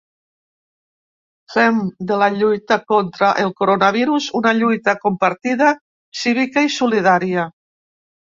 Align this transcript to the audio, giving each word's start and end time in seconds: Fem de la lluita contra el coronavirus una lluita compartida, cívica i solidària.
Fem 1.55 1.81
de 2.11 2.15
la 2.21 2.29
lluita 2.37 2.77
contra 2.93 3.29
el 3.43 3.53
coronavirus 3.61 4.31
una 4.41 4.55
lluita 4.61 4.97
compartida, 5.05 5.69
cívica 6.23 6.65
i 6.69 6.73
solidària. 6.77 7.47